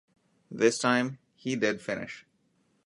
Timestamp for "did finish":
1.55-2.25